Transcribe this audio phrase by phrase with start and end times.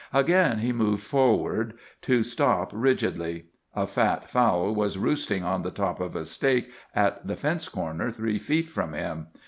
[0.13, 3.45] Again he moved forward—to stop rigidly.
[3.75, 8.09] A fat fowl was roosting on the top of a stake in the fence corner
[8.09, 9.27] three feet from him.